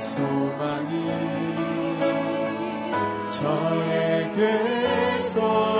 [0.00, 1.06] 소망이
[4.30, 5.79] 저에게서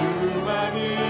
[0.00, 1.09] 주만이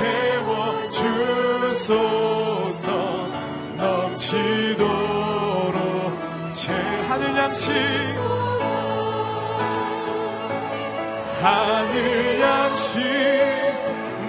[0.00, 2.06] 워 주소서.
[3.76, 5.12] 넘치도록
[7.36, 7.72] 양식
[11.42, 13.00] 하늘 양식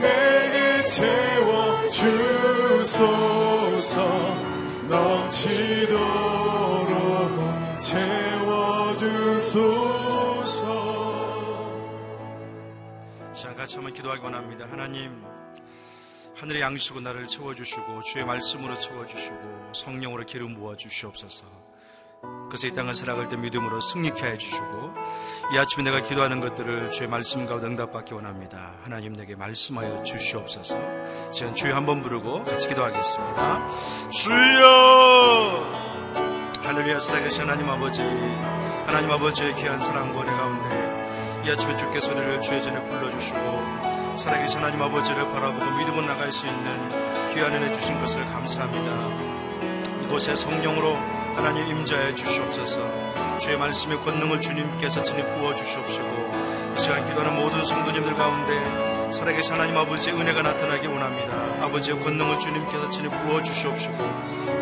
[0.01, 3.15] 내게 채워 주소서.
[4.89, 5.99] 넘치도록
[7.79, 10.63] 채워 주소서.
[13.33, 14.65] 시간 같이 한번 기도하기 원합니다.
[14.69, 15.32] 하나님
[16.43, 21.45] 하늘의 양식으로 나를 채워주시고 주의 말씀으로 채워주시고 성령으로 기름 부어 주시옵소서.
[22.49, 24.93] 그래서 이 땅을 살아갈 때 믿음으로 승리케 해주시고
[25.53, 28.73] 이 아침에 내가 기도하는 것들을 주의 말씀 가운데 응답받기 원합니다.
[28.83, 30.77] 하나님 내게 말씀하여 주시옵소서.
[31.31, 33.69] 지금 주여 한번 부르고 같이 기도하겠습니다.
[34.09, 35.71] 주여
[36.61, 42.61] 하늘에 살아계신 하나님 아버지 하나님 아버지의 귀한 사랑과 은혜 가운데 이 아침에 주께서 우리를 주의
[42.61, 50.03] 전에 불러주시고 살아계신 하나님 아버지를 바라보고 믿음으로 나갈 수 있는 귀한 은혜 주신 것을 감사합니다.
[50.03, 50.95] 이곳에 성령으로
[51.35, 56.07] 하나님 임자해 주시옵소서 주의 말씀의 권능을 주님께서 친히 부어 주시옵시고
[56.77, 61.33] 이 시간 기도하는 모든 성도님들 가운데 살아계신 하나님 아버지의 은혜가 나타나기 원합니다.
[61.65, 63.95] 아버지의 권능을 주님께서 친히 부어 주시옵시고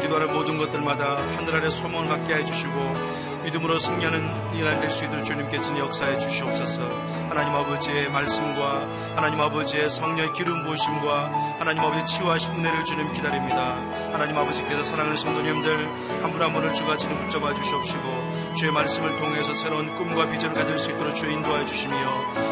[0.01, 2.73] 기도하는 모든 것들마다 하늘 아래 소망을 갖게 해주시고
[3.43, 6.81] 믿음으로 승리하는 이날 될 수 있도록 주님께 진 역사해 주시옵소서
[7.31, 8.85] 하나님 아버지의 말씀과
[9.15, 13.77] 하나님 아버지의 성령의 기름 부으심과 하나님 아버지의 치유하신 은혜를 주님 기다립니다.
[14.11, 15.87] 하나님 아버지께서 사랑하는 성도님들
[16.21, 20.77] 한 분 한 분을 주가 지는 붙잡아 주시옵시고 주의 말씀을 통해서 새로운 꿈과 비전을 가질
[20.77, 21.95] 수 있도록 주의 인도하여 주시며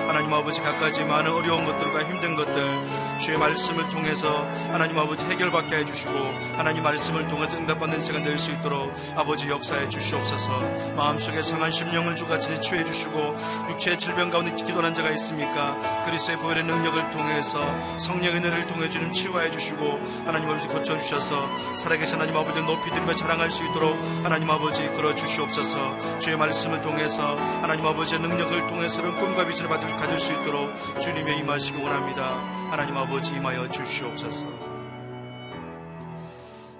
[0.07, 6.13] 하나님 아버지 갖가지 많은 어려운 것들과 힘든 것들 주의 말씀을 통해서 하나님 아버지 해결받게 해주시고
[6.55, 10.61] 하나님 말씀을 통해서 응답받는 시간 될 수 있도록 아버지 역사해 주시옵소서.
[10.95, 13.35] 마음속에 상한 심령을 주같이 치유해 주시고
[13.71, 16.03] 육체의 질병 가운데 기도하는 자가 있습니까?
[16.05, 17.59] 그리스의 보혈의 능력을 통해서
[17.97, 23.15] 성령의 은혜를 통해 주님 치유해 주시고 하나님 아버지 고쳐 주셔서 살아계신 하나님 아버지 높이 들며
[23.15, 29.47] 자랑할 수 있도록 하나님 아버지 이끌어 주시옵소서 주의 말씀을 통해서 하나님 아버지의 능력을 통해서는 꿈과
[29.47, 30.71] 비전을 가질 수 있도록
[31.01, 32.35] 주님의 임하시기 원합니다.
[32.69, 34.45] 하나님 아버지 임하여 주시옵소서.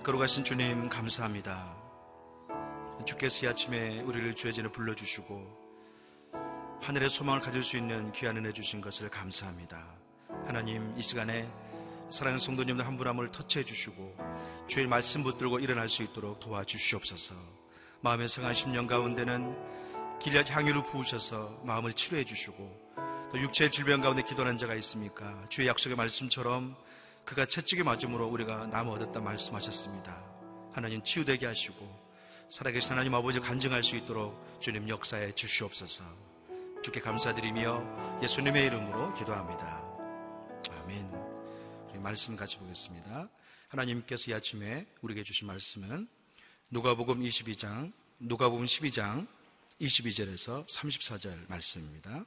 [0.04, 1.76] 걸어가신 주님 감사합니다.
[3.06, 5.59] 주께서 이 아침에 우리를 주의 전에 불러주시고
[6.82, 9.86] 하늘의 소망을 가질 수 있는 귀한 은혜 주신 것을 감사합니다.
[10.46, 11.48] 하나님 이 시간에
[12.10, 14.16] 사랑하는 성도님들 한 분 한 분을 터치해 주시고
[14.68, 17.36] 주의 말씀 붙들고 일어날 수 있도록 도와주시옵소서.
[18.02, 19.56] 마음의 성한 심령 가운데는
[20.20, 22.90] 길앗 향유를 부으셔서 마음을 치료해 주시고
[23.32, 25.46] 또 육체의 질병 가운데 기도하는 자가 있습니까?
[25.50, 26.76] 주의 약속의 말씀처럼
[27.26, 30.18] 그가 채찍에 맞음으로 우리가 남아 얻었다 말씀하셨습니다.
[30.74, 32.10] 하나님 치유되게 하시고
[32.50, 36.04] 살아계신 하나님 아버지 간증할 수 있도록 주님 역사에 주시옵소서.
[36.82, 39.84] 주께 감사드리며 예수님의 이름으로 기도합니다.
[40.70, 41.12] 아멘.
[41.90, 43.28] 우리 말씀 같이 보겠습니다.
[43.68, 46.08] 하나님께서 이 아침에 우리에게 주신 말씀은
[46.72, 49.28] 누가복음 22장, 누가복음 12장
[49.82, 52.24] 22절에서 34절 말씀입니다.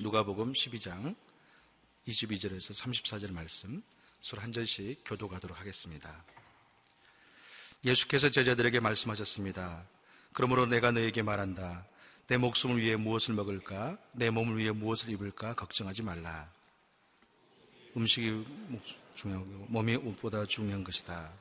[0.00, 1.14] 누가복음 12장
[2.08, 3.82] 22절에서 34절 말씀
[4.20, 6.24] 술 한 절씩 교도가도록 하겠습니다.
[7.84, 9.86] 예수께서 제자들에게 말씀하셨습니다.
[10.32, 11.86] 그러므로 내가 너에게 말한다.
[12.28, 13.96] 내 목숨을 위해 무엇을 먹을까?
[14.12, 15.54] 내 몸을 위해 무엇을 입을까?
[15.54, 16.46] 걱정하지 말라.
[17.96, 18.44] 음식이
[19.14, 21.32] 중요하고 몸이 옷보다 중요한 것이다.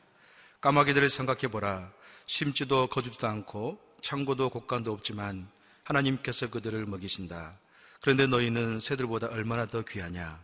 [0.62, 1.92] 까마귀들을 생각해 보라.
[2.26, 5.50] 심지도 거주지도 않고 창고도 곡간도 없지만
[5.84, 7.60] 하나님께서 그들을 먹이신다.
[8.00, 10.42] 그런데 너희는 새들보다 얼마나 더 귀하냐?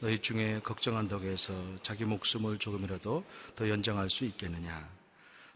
[0.00, 3.22] 너희 중에 걱정한 덕에서 자기 목숨을 조금이라도
[3.56, 4.88] 더 연장할 수 있겠느냐?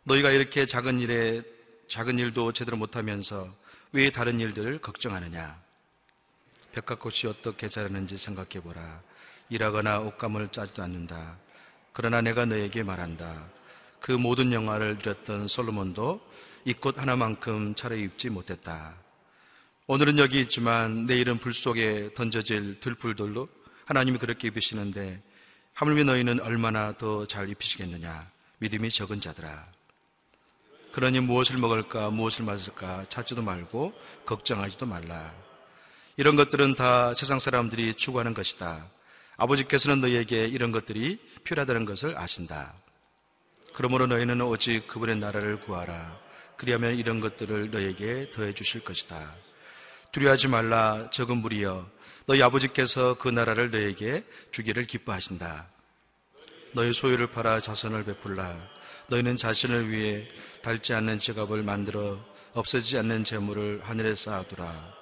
[0.02, 1.42] 너희가 이렇게 작은 일에
[1.88, 3.50] 작은 일도 제대로 못하면서
[3.92, 5.61] 왜 다른 일들을 걱정하느냐?
[6.73, 9.00] 백합꽃이 어떻게 자라는지 생각해 보라.
[9.49, 11.38] 일하거나 옷감을 짜지도 않는다.
[11.92, 13.49] 그러나 내가 너에게 말한다.
[14.00, 16.21] 그 모든 영화를 누렸던 솔로몬도
[16.66, 18.95] 이 꽃 하나만큼 차려입지 못했다.
[19.87, 23.49] 오늘은 여기 있지만 내일은 불 속에 던져질 들풀들로
[23.87, 25.23] 하나님이 그렇게 입으시는데
[25.73, 29.66] 하물며 너희는 얼마나 더 잘 입히시겠느냐 믿음이 적은 자들아
[30.92, 33.92] 그러니 무엇을 먹을까 무엇을 마실까 찾지도 말고
[34.25, 35.33] 걱정하지도 말라.
[36.16, 38.87] 이런 것들은 다 세상 사람들이 추구하는 것이다.
[39.37, 42.75] 아버지께서는 너희에게 이런 것들이 필요하다는 것을 아신다.
[43.73, 46.18] 그러므로 너희는 오직 그분의 나라를 구하라.
[46.57, 49.33] 그리하면 이런 것들을 너희에게 더해 주실 것이다.
[50.11, 51.88] 두려워하지 말라 적은 무리여.
[52.26, 55.68] 너희 아버지께서 그 나라를 너에게 주기를 기뻐하신다.
[56.75, 58.77] 너희 소유를 팔아 자선을 베풀라.
[59.08, 60.28] 너희는 자신을 위해
[60.62, 62.18] 닳지 않는 지갑을 만들어
[62.52, 64.94] 없어지지 않는 재물을 하늘에 쌓아두라.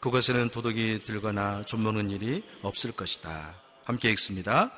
[0.00, 3.56] 그것에는 도둑이 들거나 좀먹는 일이 없을 것이다.
[3.84, 4.70] 함께 읽습니다.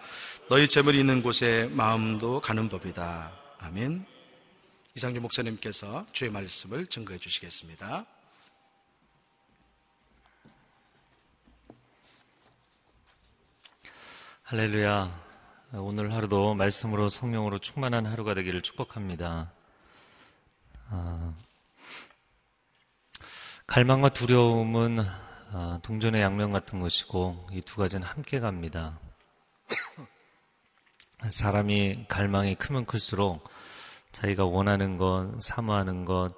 [0.48, 3.32] 너희 재물이 있는 곳에 마음도 가는 법이다.
[3.58, 4.06] 아멘.
[4.94, 8.06] 이상주 목사님께서 주의 말씀을 증거해 주시겠습니다.
[14.44, 15.29] 할렐루야.
[15.72, 19.52] 오늘 하루도 말씀으로 성령으로 충만한 하루가 되기를 축복합니다.
[20.88, 21.34] 아,
[23.68, 24.98] 갈망과 두려움은
[25.52, 28.98] 아, 동전의 양면 같은 것이고 이 두 가지는 함께 갑니다.
[31.28, 33.48] 사람이 갈망이 크면 클수록
[34.10, 36.30] 자기가 원하는 것, 사모하는 것,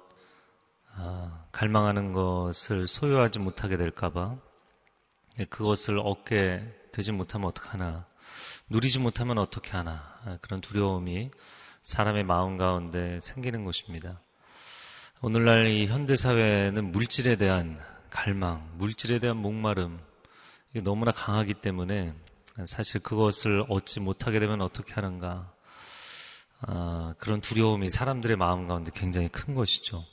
[0.95, 4.35] 아, 갈망하는 것을 소유하지 못하게 될까봐
[5.49, 6.61] 그것을 얻게
[6.91, 8.05] 되지 못하면 어떡하나,
[8.69, 11.31] 누리지 못하면 어떻게 하나, 아, 그런 두려움이
[11.83, 14.21] 사람의 마음 가운데 생기는 것입니다.
[15.21, 17.79] 오늘날 이 현대 사회는 물질에 대한
[18.09, 19.99] 갈망, 물질에 대한 목마름,
[20.71, 22.13] 이게 너무나 강하기 때문에
[22.65, 25.51] 사실 그것을 얻지 못하게 되면 어떻게 하는가,
[26.61, 30.05] 아, 그런 두려움이 사람들의 마음 가운데 굉장히 큰 것이죠.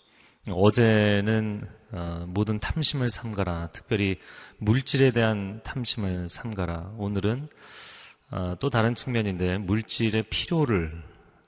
[0.48, 3.68] 어제는 어, 모든 탐심을 삼가라.
[3.72, 4.16] 특별히
[4.58, 6.94] 물질에 대한 탐심을 삼가라.
[6.96, 7.50] 오늘은 어,
[8.60, 11.02] 또 다른 측면인데 물질의 필요를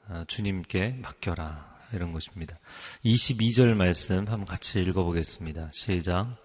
[0.08, 1.72] 어, 주님께 맡겨라.
[1.94, 2.58] 이런 것입니다.
[3.04, 5.68] 22절 말씀 한번 같이 읽어보겠습니다.
[5.72, 6.36] 시작.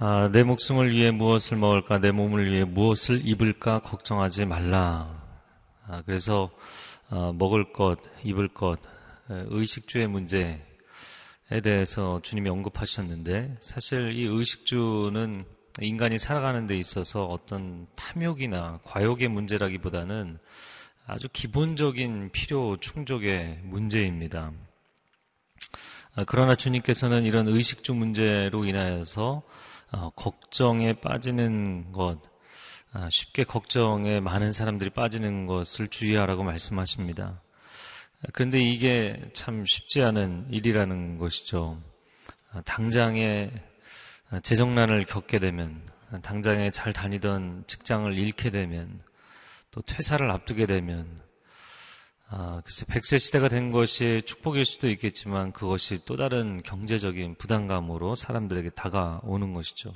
[0.00, 5.20] 아, 내 목숨을 위해 무엇을 먹을까, 내 몸을 위해 무엇을 입을까 걱정하지 말라.
[5.88, 6.50] 아, 그래서
[7.10, 8.80] 어, 먹을 것, 입을 것,
[9.28, 10.58] 의식주의 문제에
[11.62, 15.44] 대해서 주님이 언급하셨는데 사실 이 의식주는
[15.80, 20.38] 인간이 살아가는 데 있어서 어떤 탐욕이나 과욕의 문제라기보다는
[21.06, 24.52] 아주 기본적인 필요 충족의 문제입니다.
[26.14, 29.42] 아, 그러나 주님께서는 이런 의식주 문제로 인하여서
[29.92, 32.18] 어, 걱정에 빠지는 것,
[32.92, 37.42] 아, 쉽게 걱정에 많은 사람들이 빠지는 것을 주의하라고 말씀하십니다.
[38.32, 41.78] 그런데 이게 참 쉽지 않은 일이라는 것이죠.
[42.50, 43.50] 아, 당장에
[44.42, 45.82] 재정난을 겪게 되면,
[46.22, 49.02] 당장에 잘 다니던 직장을 잃게 되면,
[49.70, 51.06] 또 퇴사를 앞두게 되면,
[52.30, 58.70] 아, 글쎄, 100세 시대가 된 것이 축복일 수도 있겠지만 그것이 또 다른 경제적인 부담감으로 사람들에게
[58.70, 59.94] 다가오는 것이죠.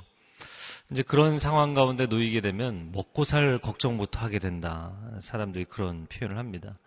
[0.93, 4.95] 이제 그런 상황 가운데 놓이게 되면 먹고 살 걱정부터 하게 된다.
[5.21, 6.77] 사람들이 그런 표현을 합니다.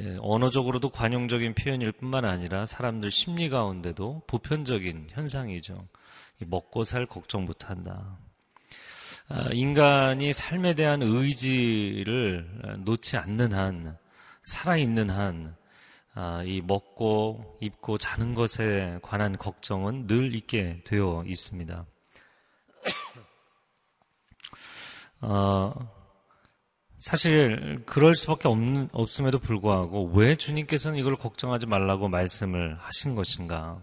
[0.00, 5.86] 예, 언어적으로도 관용적인 표현일 뿐만 아니라 사람들 심리 가운데도 보편적인 현상이죠.
[6.46, 8.18] 먹고 살 걱정부터 한다.
[9.28, 12.44] 아, 인간이 삶에 대한 의지를
[12.78, 13.96] 놓지 않는 한
[14.42, 15.54] 살아있는 한,
[16.12, 21.86] 아, 이 먹고 입고 자는 것에 관한 걱정은 늘 있게 되어 있습니다.
[25.20, 25.72] 어,
[26.98, 33.80] 사실 그럴 수밖에 없는, 없음에도 불구하고 왜 주님께서는 이걸 걱정하지 말라고 말씀을 하신 것인가?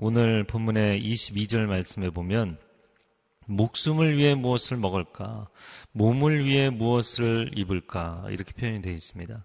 [0.00, 2.58] 오늘 본문의 22절 말씀에 보면
[3.46, 5.48] 목숨을 위해 무엇을 먹을까?
[5.92, 8.26] 몸을 위해 무엇을 입을까?
[8.30, 9.44] 이렇게 표현이 되어 있습니다.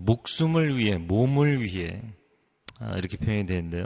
[0.00, 2.02] 목숨을 위해, 몸을 위해
[2.78, 3.84] 아, 이렇게 표현이 되는데요.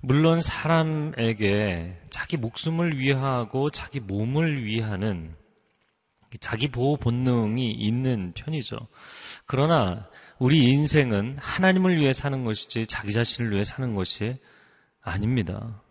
[0.00, 5.34] 물론 사람에게 자기 목숨을 위하고 자기 몸을 위하는
[6.38, 8.76] 자기 보호 본능이 있는 편이죠.
[9.46, 14.36] 그러나 우리 인생은 하나님을 위해 사는 것이지 자기 자신을 위해 사는 것이
[15.00, 15.82] 아닙니다.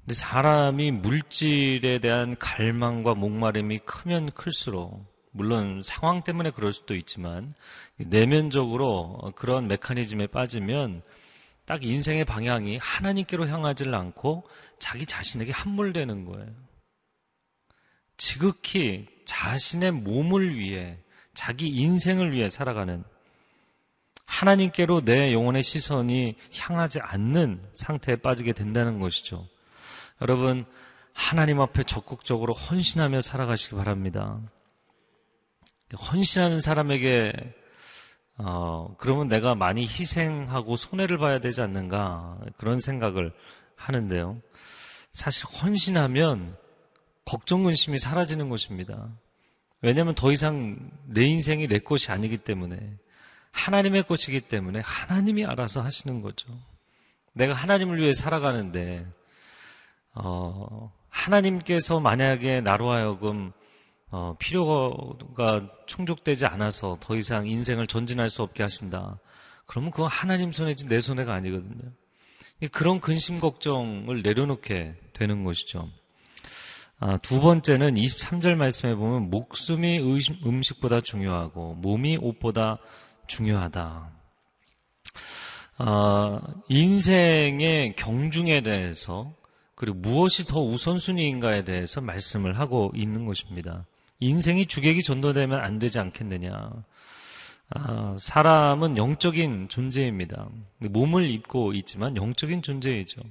[0.00, 7.54] 근데 사람이 물질에 대한 갈망과 목마름이 크면 클수록 물론 상황 때문에 그럴 수도 있지만
[7.96, 11.02] 내면적으로 그런 메커니즘에 빠지면
[11.66, 14.44] 딱 인생의 방향이 하나님께로 향하지를 않고
[14.80, 16.48] 자기 자신에게 함몰되는 거예요.
[18.16, 20.98] 지극히 자신의 몸을 위해
[21.34, 23.04] 자기 인생을 위해 살아가는
[24.26, 29.46] 하나님께로 내 영혼의 시선이 향하지 않는 상태에 빠지게 된다는 것이죠.
[30.20, 30.66] 여러분,
[31.12, 34.40] 하나님 앞에 적극적으로 헌신하며 살아가시기 바랍니다.
[35.94, 37.32] 헌신하는 사람에게
[38.36, 43.32] 어, 그러면 내가 많이 희생하고 손해를 봐야 되지 않는가 그런 생각을
[43.76, 44.40] 하는데요.
[45.12, 46.56] 사실 헌신하면
[47.24, 49.08] 걱정 근심이 사라지는 것입니다.
[49.82, 52.98] 왜냐하면 더 이상 내 인생이 내 것이 아니기 때문에
[53.52, 56.48] 하나님의 것이기 때문에 하나님이 알아서 하시는 거죠.
[57.32, 59.06] 내가 하나님을 위해 살아가는데
[60.14, 63.52] 어, 하나님께서 만약에 나로 하여금
[64.10, 69.18] 어, 필요가 충족되지 않아서 더 이상 인생을 전진할 수 없게 하신다.
[69.66, 71.92] 그러면 그건 하나님 손해지 내 손해가 아니거든요.
[72.72, 75.88] 그런 근심 걱정을 내려놓게 되는 것이죠.
[77.02, 80.00] 아, 두 번째는 23절 말씀에 보면 목숨이
[80.44, 82.78] 음식보다 중요하고 몸이 옷보다
[83.26, 84.10] 중요하다.
[85.78, 89.32] 아, 인생의 경중에 대해서
[89.74, 93.86] 그리고 무엇이 더 우선순위인가에 대해서 말씀을 하고 있는 것입니다.
[94.18, 96.70] 인생이 주객이 전도되면 안 되지 않겠느냐.
[97.70, 100.50] 아, 사람은 영적인 존재입니다.
[100.80, 103.22] 몸을 입고 있지만 영적인 존재이죠.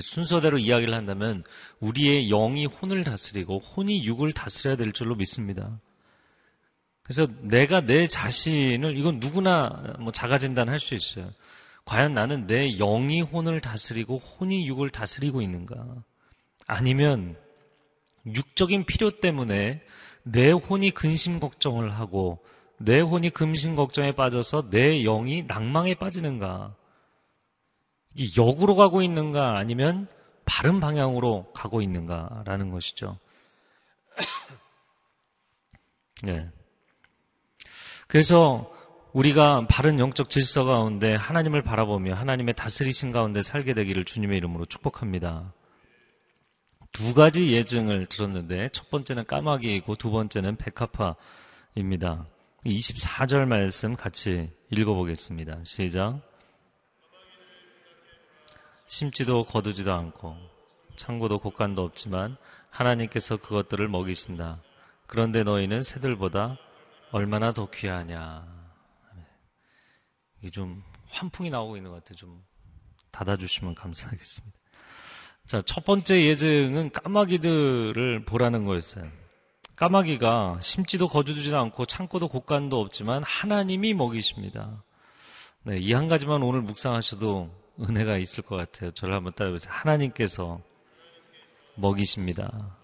[0.00, 1.44] 순서대로 이야기를 한다면
[1.80, 5.80] 우리의 영이 혼을 다스리고 혼이 육을 다스려야 될 줄로 믿습니다.
[7.02, 11.30] 그래서 내가 내 자신을 이건 누구나 뭐 자가 진단 할 수 있어요.
[11.84, 16.02] 과연 나는 내 영이 혼을 다스리고 혼이 육을 다스리고 있는가?
[16.66, 17.36] 아니면
[18.26, 19.82] 육적인 필요 때문에
[20.22, 22.42] 내 혼이 근심 걱정을 하고
[22.78, 26.74] 내 혼이 근심 걱정에 빠져서 내 영이 낭망에 빠지는가?
[28.14, 30.06] 이게 역으로 가고 있는가 아니면
[30.44, 33.18] 바른 방향으로 가고 있는가라는 것이죠.
[36.22, 36.48] 네.
[38.06, 38.70] 그래서
[39.12, 45.52] 우리가 바른 영적 질서 가운데 하나님을 바라보며 하나님의 다스리신 가운데 살게 되기를 주님의 이름으로 축복합니다.
[46.92, 52.26] 두 가지 예증을 들었는데 첫 번째는 까마귀이고 두 번째는 백합화입니다.
[52.64, 55.60] 24절 말씀 같이 읽어보겠습니다.
[55.64, 56.33] 시작.
[58.86, 60.36] 심지도 거두지도 않고
[60.96, 62.36] 창고도 곡간도 없지만
[62.70, 64.60] 하나님께서 그것들을 먹이신다.
[65.06, 66.56] 그런데 너희는 새들보다
[67.10, 68.46] 얼마나 더 귀하냐.
[70.40, 72.16] 이게 좀 환풍이 나오고 있는 것 같아요.
[72.16, 72.42] 좀
[73.12, 74.58] 닫아주시면 감사하겠습니다.
[75.46, 79.04] 자, 첫 번째 예증은 까마귀들을 보라는 거였어요.
[79.76, 84.82] 까마귀가 심지도 거주지도 않고 창고도 곡간도 없지만 하나님이 먹이십니다.
[85.64, 88.90] 네, 이 한 가지만 오늘 묵상하셔도 은혜가 있을 것 같아요.
[88.92, 89.72] 저를 한번 따라해보세요.
[89.72, 90.60] 하나님께서
[91.76, 92.76] 먹이십니다.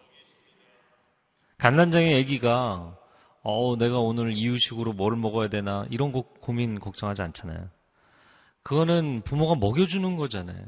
[1.58, 2.96] 간난장의 아기가
[3.42, 7.68] 어, 내가 오늘 이유식으로 뭘 먹어야 되나 이런 거 고민 걱정하지 않잖아요.
[8.62, 10.62] 그거는 부모가 먹여주는 거잖아요.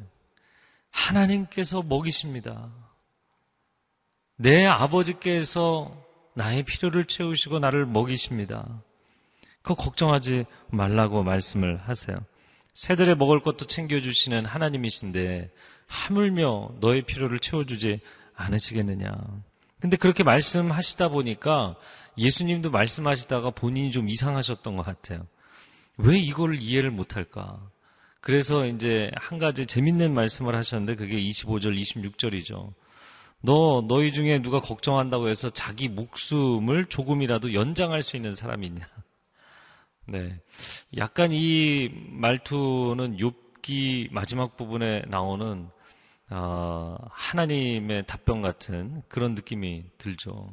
[0.90, 2.70] 하나님께서 먹이십니다.
[4.37, 5.94] 내 아버지께서
[6.35, 8.82] 나의 필요를 채우시고 나를 먹이십니다.
[9.62, 12.16] 그거 걱정하지 말라고 말씀을 하세요.
[12.74, 15.50] 새들의 먹을 것도 챙겨주시는 하나님이신데
[15.87, 18.00] 하물며 너의 필요를 채워주지
[18.35, 19.12] 않으시겠느냐.
[19.80, 21.76] 근데 그렇게 말씀하시다 보니까
[22.16, 25.26] 예수님도 말씀하시다가 본인이 좀 이상하셨던 것 같아요.
[25.98, 27.61] 왜 이걸 이해를 못할까?
[28.20, 32.72] 그래서 이제 한 가지 재밌는 말씀을 하셨는데 그게 25절, 26절이죠.
[33.40, 38.88] 너, 너희 중에 누가 걱정한다고 해서 자기 목숨을 조금이라도 연장할 수 있는 사람이 있냐?
[40.07, 40.41] 네.
[40.97, 45.69] 약간 이 말투는 욥기 마지막 부분에 나오는
[46.31, 50.53] 어, 하나님의 답변 같은 그런 느낌이 들죠.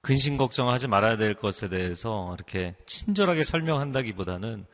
[0.00, 4.66] 근심 걱정하지 말아야 될 것에 대해서 이렇게 친절하게 설명한다기보다는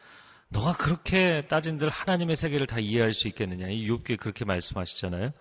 [0.49, 3.69] 너가 그렇게 따진들 하나님의 세계를 다 이해할 수 있겠느냐.
[3.69, 5.33] 이 욥기에 그렇게 말씀하시잖아요.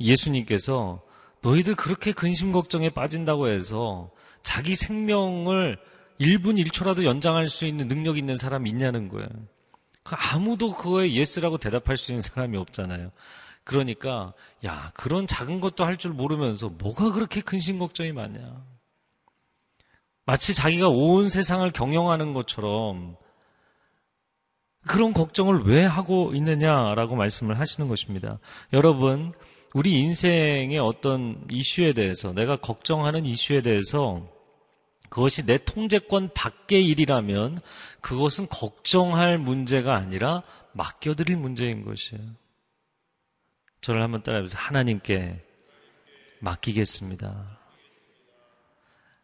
[0.00, 1.02] 예수님께서
[1.42, 4.10] 너희들 그렇게 근심 걱정에 빠진다고 해서
[4.42, 5.78] 자기 생명을
[6.20, 9.28] 1분 1초라도 연장할 수 있는 능력 있는 사람이 있냐는 거예요.
[10.02, 13.10] 그 아무도 그거에 yes라고 대답할 수 있는 사람이 없잖아요.
[13.64, 14.32] 그러니까
[14.64, 18.64] 야 그런 작은 것도 할 줄 모르면서 뭐가 그렇게 근심 걱정이 많냐.
[20.24, 23.16] 마치 자기가 온 세상을 경영하는 것처럼
[24.86, 28.38] 그런 걱정을 왜 하고 있느냐라고 말씀을 하시는 것입니다.
[28.72, 29.32] 여러분,
[29.74, 34.26] 우리 인생의 어떤 이슈에 대해서, 내가 걱정하는 이슈에 대해서
[35.08, 37.60] 그것이 내 통제권 밖의 일이라면
[38.00, 40.42] 그것은 걱정할 문제가 아니라
[40.72, 42.22] 맡겨드릴 문제인 것이에요.
[43.80, 44.60] 저를 한번 따라해보세요.
[44.60, 45.42] 하나님께
[46.40, 47.58] 맡기겠습니다.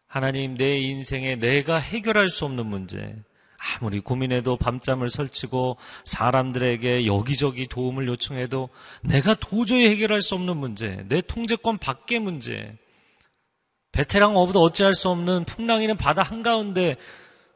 [0.07, 3.15] 하나님, 내 인생에 내가 해결할 수 없는 문제,
[3.57, 8.69] 아무리 고민해도 밤잠을 설치고 사람들에게 여기저기 도움을 요청해도
[9.01, 12.77] 내가 도저히 해결할 수 없는 문제, 내 통제권 밖의 문제,
[13.95, 16.97] 베테랑 어부도 어찌할 수 없는 풍랑이는 바다 한가운데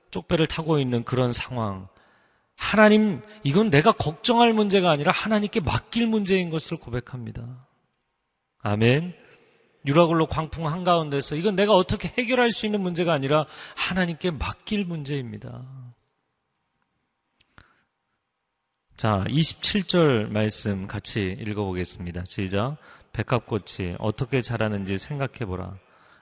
[0.10, 1.90] 쪽배를 타고 있는 그런 상황.
[2.56, 7.68] 하나님, 이건 내가 걱정할 문제가 아니라 하나님께 맡길 문제인 것을 고백합니다.
[8.62, 9.14] 아멘.
[9.86, 15.66] 유라굴로 광풍 한가운데서 이건 내가 어떻게 해결할 수 있는 문제가 아니라 하나님께 맡길 문제입니다.
[18.96, 22.24] 자, 27절 말씀 같이 읽어보겠습니다.
[22.26, 22.78] 시작.
[23.12, 25.78] 백합꽃이 어떻게 자라는지 생각해보라.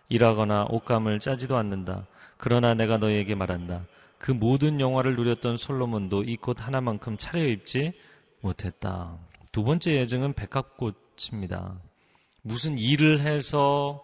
[0.10, 2.06] 일하거나 옷감을 짜지도 않는다.
[2.38, 3.86] 그러나 내가 너희에게 말한다.
[4.18, 7.94] 그 모든 영화를 누렸던 솔로몬도 이 꽃 하나만큼 차려입지
[8.42, 9.18] 못했다.
[9.52, 11.80] 두 번째 예증은 백합꽃입니다.
[12.42, 14.04] 무슨 일을 해서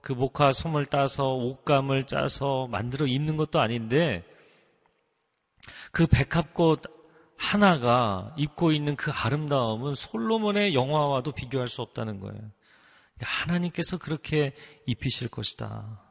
[0.00, 4.24] 그 목화 솜을 따서 옷감을 짜서 만들어 입는 것도 아닌데
[5.92, 6.82] 그 백합꽃
[7.36, 12.40] 하나가 입고 있는 그 아름다움은 솔로몬의 영화와도 비교할 수 없다는 거예요.
[13.20, 14.54] 하나님께서 그렇게
[14.86, 16.02] 입히실 것이다.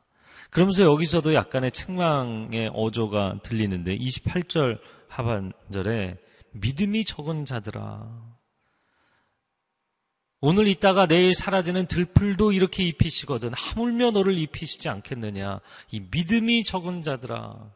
[0.50, 6.18] 그러면서 여기서도 약간의 책망의 어조가 들리는데 28절 하반절에
[6.52, 8.38] 믿음이 적은 자들아.
[10.40, 13.54] 오늘 있다가 내일 사라지는 들풀도 이렇게 입히시거든.
[13.54, 15.60] 하물며 너를 입히시지 않겠느냐.
[15.92, 17.72] 이 믿음이 적은 자들아.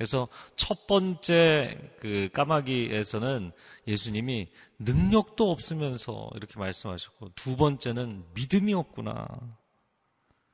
[0.00, 3.52] 그래서 첫 번째 그 까마귀에서는
[3.86, 9.28] 예수님이 능력도 없으면서 이렇게 말씀하셨고 두 번째는 믿음이 없구나.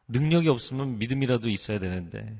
[0.09, 2.37] 능력이 없으면 믿음이라도 있어야 되는데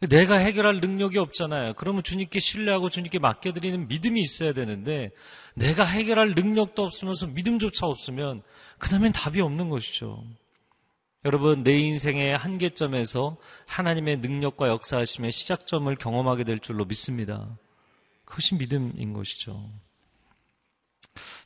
[0.00, 1.72] 내가 해결할 능력이 없잖아요.
[1.78, 5.10] 그러면 주님께 신뢰하고 주님께 맡겨드리는 믿음이 있어야 되는데
[5.54, 8.42] 내가 해결할 능력도 없으면서 믿음조차 없으면
[8.76, 10.22] 그 다음엔 답이 없는 것이죠.
[11.24, 17.58] 여러분, 내 인생의 한계점에서 하나님의 능력과 역사하심의 시작점을 경험하게 될 줄로 믿습니다.
[18.24, 19.68] 그것이 믿음인 것이죠.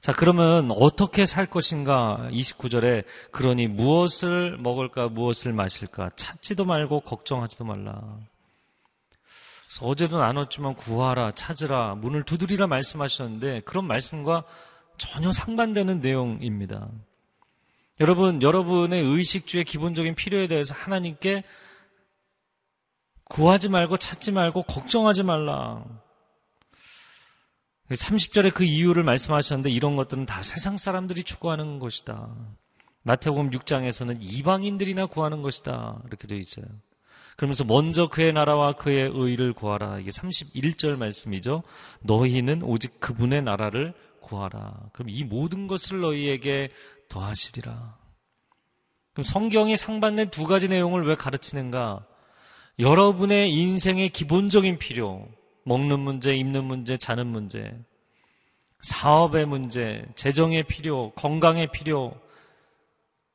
[0.00, 2.28] 자, 그러면 어떻게 살 것인가?
[2.30, 6.10] 29절에 그러니 무엇을 먹을까, 무엇을 마실까?
[6.16, 8.18] 찾지도 말고 걱정하지도 말라.
[9.80, 14.44] 어제도 나눴지만 구하라, 찾으라, 문을 두드리라 말씀하셨는데 그런 말씀과
[14.98, 16.88] 전혀 상반되는 내용입니다.
[18.02, 21.44] 여러분, 여러분의 의식주의 기본적인 필요에 대해서 하나님께
[23.26, 25.84] 구하지 말고 찾지 말고 걱정하지 말라.
[27.88, 32.34] 30절에 그 이유를 말씀하셨는데 이런 것들은 다 세상 사람들이 추구하는 것이다.
[33.04, 36.02] 마태복음 6장에서는 이방인들이나 구하는 것이다.
[36.08, 36.64] 이렇게 되어 있어요.
[37.36, 40.00] 그러면서 먼저 그의 나라와 그의 의를 구하라.
[40.00, 41.62] 이게 31절 말씀이죠.
[42.00, 44.90] 너희는 오직 그분의 나라를 구하라.
[44.92, 46.70] 그럼 이 모든 것을 너희에게
[47.12, 47.98] 더하시리라.
[49.12, 52.06] 그럼 성경이 상반된 두 가지 내용을 왜 가르치는가?
[52.78, 55.28] 여러분의 인생의 기본적인 필요,
[55.64, 57.72] 먹는 문제, 입는 문제, 자는 문제,
[58.80, 62.18] 사업의 문제, 재정의 필요, 건강의 필요,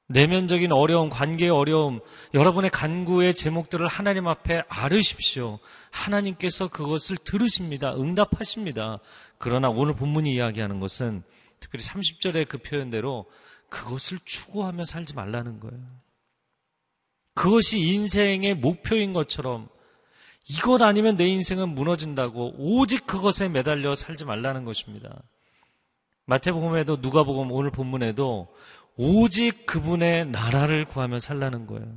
[0.09, 1.99] 내면적인 어려움, 관계의 어려움,
[2.33, 5.59] 여러분의 간구의 제목들을 하나님 앞에 아르십시오.
[5.91, 7.93] 하나님께서 그것을 들으십니다.
[7.93, 8.99] 응답하십니다.
[9.37, 11.23] 그러나 오늘 본문이 이야기하는 것은
[11.59, 13.25] 특별히 30절의 그 표현대로
[13.69, 15.79] 그것을 추구하며 살지 말라는 거예요.
[17.33, 19.69] 그것이 인생의 목표인 것처럼
[20.49, 25.21] 이것 아니면 내 인생은 무너진다고 오직 그것에 매달려 살지 말라는 것입니다.
[26.25, 28.53] 마태복음에도 누가복음 오늘 본문에도
[28.97, 31.87] 오직 그분의 나라를 구하며 살라는 거예요.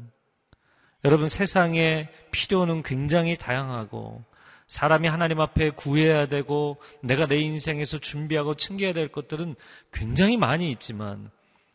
[1.05, 4.23] 여러분 세상의 필요는 굉장히 다양하고
[4.67, 9.57] 사람이 하나님 앞에 구해야 되고 내가 내 인생에서 준비하고 챙겨야 될 것들은
[9.93, 11.31] 굉장히 많이 있지만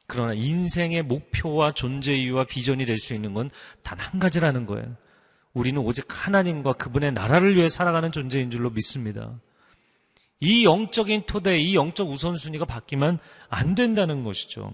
[0.08, 3.50] 그러나 인생의 목표와 존재 이유와 비전이 될 수 있는 건
[3.84, 4.96] 단 한 가지라는 거예요.
[5.54, 9.40] 우리는 오직 하나님과 그분의 나라를 위해 살아가는 존재인 줄로 믿습니다.
[10.42, 14.74] 이 영적인 토대, 이 영적 우선순위가 바뀌면 안 된다는 것이죠.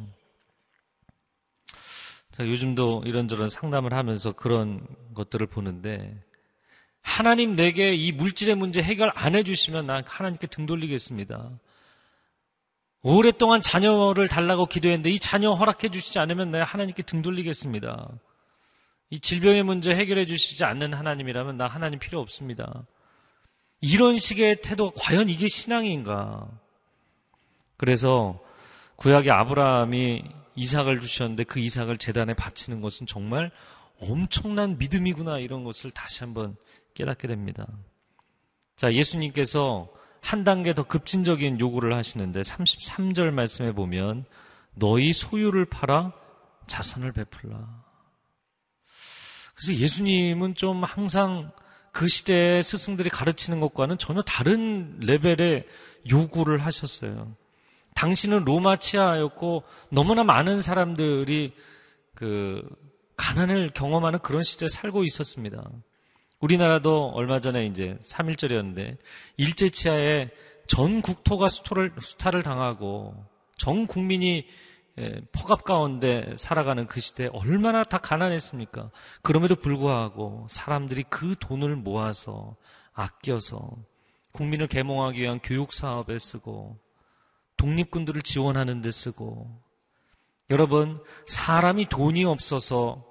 [2.31, 6.15] 자, 요즘도 이런저런 상담을 하면서 그런 것들을 보는데
[7.01, 11.51] 하나님 내게 이 물질의 문제 해결 안 해주시면 난 하나님께 등 돌리겠습니다.
[13.03, 18.09] 오랫동안 자녀를 달라고 기도했는데 이 자녀 허락해 주시지 않으면 내가 하나님께 등 돌리겠습니다.
[19.09, 22.85] 이 질병의 문제 해결해 주시지 않는 하나님이라면 나 하나님 필요 없습니다.
[23.81, 26.47] 이런 식의 태도가 과연 이게 신앙인가?
[27.77, 28.39] 그래서
[28.97, 30.23] 구약의 아브라함이
[30.55, 33.51] 이삭을 주셨는데 그 이삭을 재단에 바치는 것은 정말
[33.99, 36.55] 엄청난 믿음이구나 이런 것을 다시 한번
[36.93, 37.65] 깨닫게 됩니다.
[38.75, 39.89] 자, 예수님께서
[40.21, 44.25] 한 단계 더 급진적인 요구를 하시는데 33절 말씀에 보면
[44.73, 46.13] 너희 소유를 팔아
[46.67, 47.83] 자선을 베풀라.
[49.55, 51.51] 그래서 예수님은 좀 항상
[51.91, 55.67] 그 시대의 스승들이 가르치는 것과는 전혀 다른 레벨의
[56.09, 57.35] 요구를 하셨어요.
[57.95, 61.53] 당신은 로마 치하였고 너무나 많은 사람들이
[62.15, 62.63] 그
[63.17, 65.69] 가난을 경험하는 그런 시대에 살고 있었습니다.
[66.41, 68.97] 우리나라도 얼마 전에 이제 3일절이었는데
[69.37, 70.29] 일제 치하에
[70.67, 73.15] 전 국토가 수토를, 수탈을 당하고
[73.57, 74.45] 전 국민이
[75.31, 78.91] 폭압 가운데 살아가는 그 시대에 얼마나 다 가난했습니까?
[79.21, 82.55] 그럼에도 불구하고 사람들이 그 돈을 모아서
[82.93, 83.71] 아껴서
[84.31, 86.77] 국민을 계몽하기 위한 교육 사업에 쓰고
[87.57, 89.49] 독립군들을 지원하는 데 쓰고
[90.49, 93.05] 여러분 사람이 돈이 없어서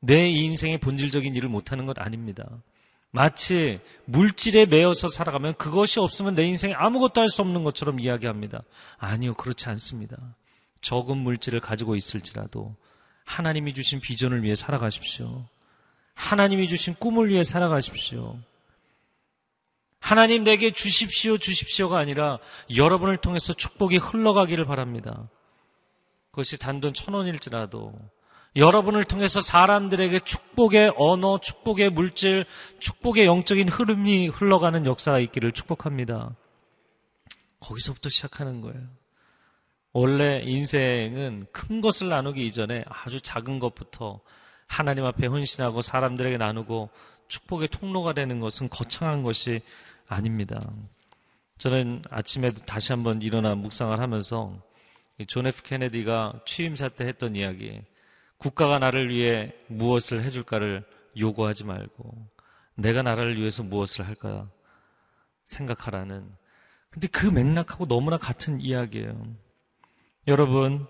[0.00, 2.46] 내 인생의 본질적인 일을 못하는 것 아닙니다.
[3.10, 8.62] 마치 물질에 매여서 살아가면 그것이 없으면 내 인생에 아무것도 할 수 없는 것처럼 이야기합니다.
[8.98, 10.16] 아니요, 그렇지 않습니다.
[10.80, 12.76] 적은 물질을 가지고 있을지라도
[13.24, 15.46] 하나님이 주신 비전을 위해 살아가십시오.
[16.14, 18.38] 하나님이 주신 꿈을 위해 살아가십시오.
[20.00, 22.38] 하나님 내게 주십시오, 주십시오가 아니라
[22.76, 25.28] 여러분을 통해서 축복이 흘러가기를 바랍니다.
[26.30, 27.92] 그것이 단돈 천 원일지라도
[28.56, 32.44] 여러분을 통해서 사람들에게 축복의 언어, 축복의 물질,
[32.80, 36.34] 축복의 영적인 흐름이 흘러가는 역사가 있기를 축복합니다.
[37.60, 38.80] 거기서부터 시작하는 거예요.
[39.92, 44.20] 원래 인생은 큰 것을 나누기 이전에 아주 작은 것부터
[44.66, 46.90] 하나님 앞에 헌신하고 사람들에게 나누고
[47.28, 49.60] 축복의 통로가 되는 것은 거창한 것이
[50.06, 50.60] 아닙니다.
[51.58, 54.56] 저는 아침에도 다시 한번 일어나 묵상을 하면서
[55.26, 57.80] 존 F 케네디가 취임사 때 했던 이야기,
[58.38, 60.84] 국가가 나를 위해 무엇을 해줄까를
[61.16, 62.28] 요구하지 말고
[62.74, 64.48] 내가 나라를 위해서 무엇을 할까
[65.46, 66.30] 생각하라는.
[66.90, 69.20] 근데 그 맥락하고 너무나 같은 이야기예요.
[70.28, 70.86] 여러분,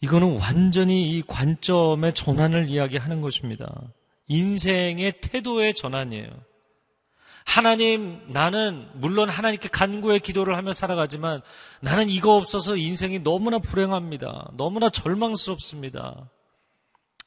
[0.00, 3.92] 이거는 완전히 이 관점의 전환을 이야기하는 것입니다.
[4.26, 6.28] 인생의 태도의 전환이에요.
[7.44, 11.40] 하나님, 나는 물론 하나님께 간구의 기도를 하며 살아가지만
[11.80, 14.50] 나는 이거 없어서 인생이 너무나 불행합니다.
[14.56, 16.28] 너무나 절망스럽습니다.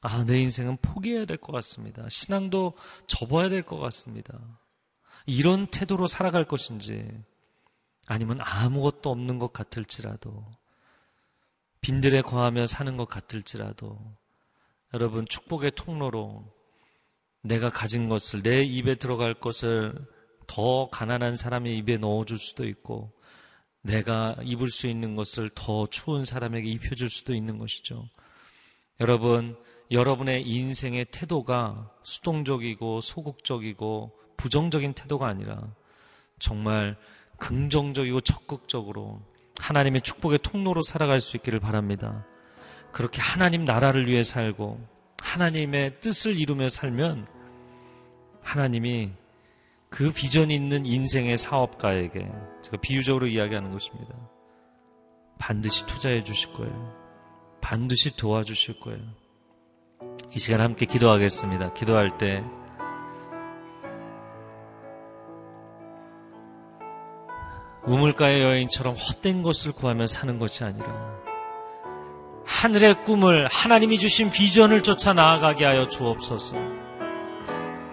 [0.02, 2.08] 아, 내 인생은 포기해야 될 것 같습니다.
[2.10, 2.74] 신앙도
[3.08, 4.40] 접어야 될 것 같습니다.
[5.26, 7.08] 이런 태도로 살아갈 것인지
[8.08, 10.46] 아니면 아무것도 없는 것 같을지라도
[11.82, 13.98] 빈들에 거하며 사는 것 같을지라도
[14.94, 16.46] 여러분 축복의 통로로
[17.44, 19.94] 내가 가진 것을 내 입에 들어갈 것을
[20.48, 23.12] 더 가난한 사람의 입에 넣어줄 수도 있고
[23.82, 28.08] 내가 입을 수 있는 것을 더 추운 사람에게 입혀줄 수도 있는 것이죠.
[29.00, 29.58] 여러분,
[29.92, 35.62] 여러분의 인생의 태도가 수동적이고 소극적이고 부정적인 태도가 아니라
[36.40, 36.98] 정말
[37.38, 39.22] 긍정적이고 적극적으로
[39.60, 42.26] 하나님의 축복의 통로로 살아갈 수 있기를 바랍니다.
[42.92, 44.80] 그렇게 하나님 나라를 위해 살고
[45.20, 47.28] 하나님의 뜻을 이루며 살면
[48.42, 49.12] 하나님이
[49.90, 52.32] 그 비전이 있는 인생의 사업가에게
[52.64, 54.16] 제가 비유적으로 이야기하는 것입니다.
[55.38, 56.96] 반드시 투자해 주실 거예요.
[57.60, 59.21] 반드시 도와주실 거예요.
[60.34, 61.74] 이 시간 함께 기도하겠습니다.
[61.74, 62.42] 기도할 때
[67.84, 70.88] 우물가의 여인처럼 헛된 것을 구하며 사는 것이 아니라
[72.46, 76.56] 하늘의 꿈을 하나님이 주신 비전을 쫓아 나아가게 하여 주옵소서.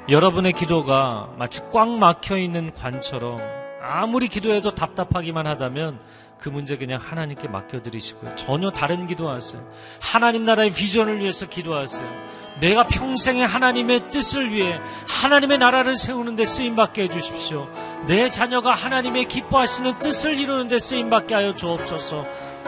[0.08, 3.57] 여러분의 기도가 마치 꽉 막혀 있는 관처럼
[3.88, 5.98] 아무리 기도해도 답답하기만 하다면
[6.38, 8.36] 그 문제 그냥 하나님께 맡겨드리시고요.
[8.36, 9.60] 전혀 다른 기도하세요.
[10.00, 12.08] 하나님 나라의 비전을 위해서 기도하세요.
[12.60, 17.68] 내가 평생에 하나님의 뜻을 위해 하나님의 나라를 세우는데 쓰임받게 해주십시오.
[18.06, 22.24] 내 자녀가 하나님의 기뻐하시는 뜻을 이루는데 쓰임받게 하여 주옵소서.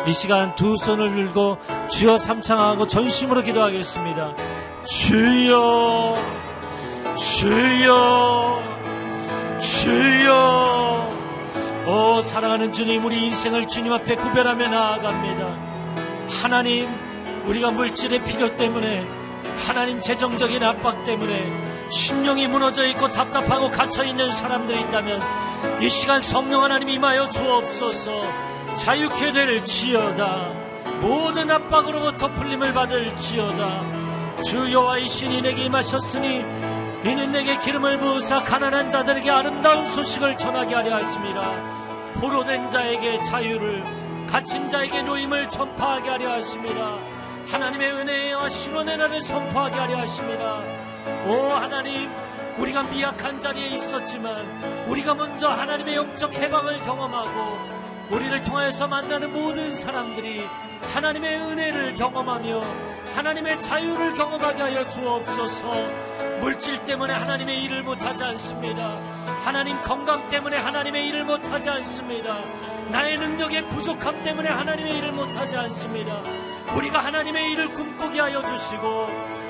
[0.07, 1.59] 이 시간 두 손을 들고
[1.91, 4.35] 주여 삼창하고 전심으로 기도하겠습니다.
[4.87, 6.17] 주여,
[7.17, 8.80] 주여,
[9.61, 11.19] 주여.
[11.87, 15.71] 오 사랑하는 주님 우리 인생을 주님 앞에 구별하며 나아갑니다.
[16.43, 16.89] 하나님
[17.47, 19.07] 우리가 물질의 필요 때문에
[19.67, 25.21] 하나님 재정적인 압박 때문에 심령이 무너져 있고 답답하고 갇혀 있는 사람들이 있다면
[25.81, 28.23] 이 시간 성령 하나님 임하여 주옵소서
[28.77, 30.53] 자유케 될 지어다
[31.01, 36.45] 모든 압박으로부터 풀림을 받을 지어다 주 여호와의 신이 내게 임하셨으니
[37.03, 41.51] 이는 내게 기름을 부으사 가난한 자들에게 아름다운 소식을 전하게 하려 하십니다.
[42.21, 43.83] 포로된 자에게 자유를
[44.29, 46.99] 갇힌 자에게 노임을 전파하게 하려 하십니다.
[47.47, 50.61] 하나님의 은혜와 신원의 날을 선포하게 하려 하십니다.
[51.27, 52.11] 오 하나님
[52.59, 54.45] 우리가 미약한 자리에 있었지만
[54.87, 57.59] 우리가 먼저 하나님의 영적 해방을 경험하고
[58.11, 60.45] 우리를 통하여서 만나는 모든 사람들이
[60.93, 62.61] 하나님의 은혜를 경험하며
[63.21, 65.69] 하나님의 자유를 경험하게 하여 주옵소서.
[66.41, 68.99] 물질 때문에 하나님의 일을 못하지 않습니다.
[69.45, 72.39] 하나님 건강 때문에 하나님의 일을 못하지 않습니다.
[72.91, 76.23] 나의 능력의 부족함 때문에 하나님의 일을 못하지 않습니다.
[76.75, 79.09] 우리가 하나님의 일을 꿈꾸게 하여 주시고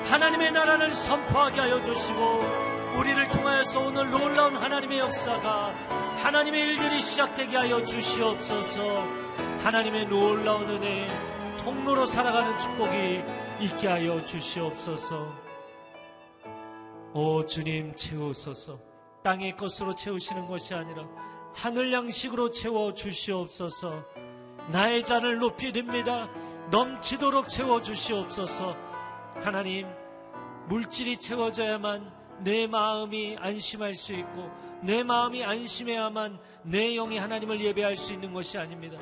[0.09, 2.41] 하나님의 나라를 선포하게 하여 주시고
[2.97, 5.71] 우리를 통하여서 오늘 놀라운 하나님의 역사가
[6.21, 9.07] 하나님의 일들이 시작되게 하여 주시옵소서
[9.63, 11.07] 하나님의 놀라운 은혜
[11.63, 13.23] 통로로 살아가는 축복이
[13.61, 15.31] 있게 하여 주시옵소서.
[17.13, 18.79] 오 주님 채우소서.
[19.21, 21.07] 땅의 것으로 채우시는 것이 아니라
[21.53, 24.03] 하늘 양식으로 채워 주시옵소서.
[24.71, 26.27] 나의 잔을 높이 듭니다.
[26.71, 28.75] 넘치도록 채워 주시옵소서.
[29.35, 29.87] 하나님
[30.67, 34.49] 물질이 채워져야만 내 마음이 안심할 수 있고
[34.81, 38.97] 내 마음이 안심해야만 내 영이 하나님을 예배할 수 있는 것이 아닙니다.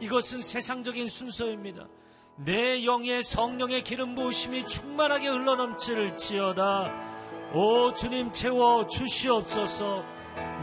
[0.00, 1.86] 이것은 세상적인 순서입니다.
[2.44, 6.90] 내 영의 성령의 기름 부으심이 충만하게 흘러넘칠지어다.
[7.52, 10.02] 오 주님 채워 주시옵소서.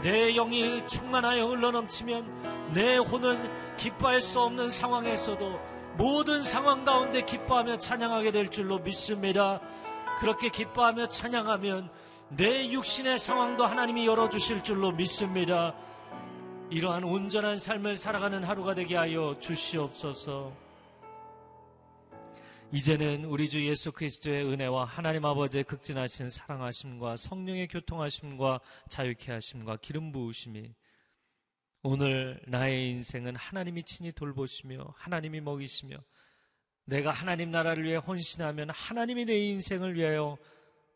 [0.02, 5.60] 내 영이 충만하여 흘러넘치면 내 혼은 기뻐할 수 없는 상황에서도
[5.96, 9.60] 모든 상황 가운데 기뻐하며 찬양하게 될 줄로 믿습니다.
[10.18, 11.90] 그렇게 기뻐하며 찬양하면
[12.30, 15.74] 내 육신의 상황도 하나님이 열어주실 줄로 믿습니다.
[16.70, 20.67] 이러한 온전한 삶을 살아가는 하루가 되게 하여 주시옵소서.
[22.70, 30.12] 이제는 우리 주 예수 그리스도의 은혜와 하나님 아버지의 극진하신 사랑하심과 성령의 교통하심과 자유케 하심과 기름
[30.12, 30.74] 부으심이
[31.82, 35.96] 오늘 나의 인생은 하나님이 친히 돌보시며 하나님이 먹이시며
[36.84, 40.36] 내가 하나님 나라를 위해 헌신하면 하나님이 내 인생을 위하여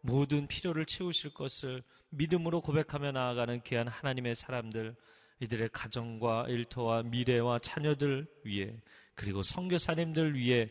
[0.03, 4.95] 모든 필요를 채우실 것을 믿음으로 고백하며 나아가는 귀한 하나님의 사람들
[5.41, 8.77] 이들의 가정과 일터와 미래와 자녀들 위해
[9.15, 10.71] 그리고 성교사님들 위해